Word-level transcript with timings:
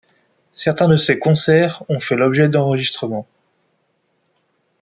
Certains 0.53 0.87
de 0.87 0.97
ces 0.97 1.19
concerts 1.19 1.83
ont 1.87 1.99
fait 1.99 2.15
l'objet 2.15 2.49
d'enregistrements. 2.49 3.27